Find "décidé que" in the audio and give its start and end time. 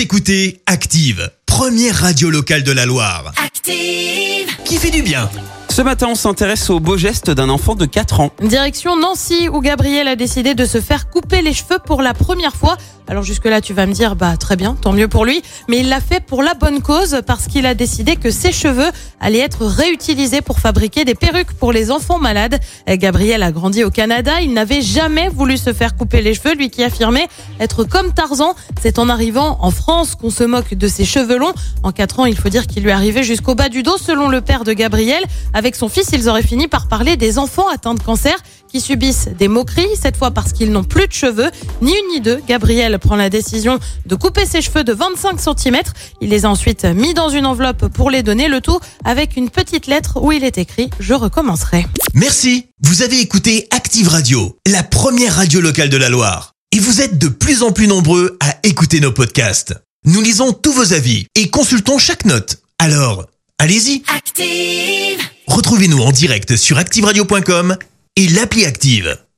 17.74-18.30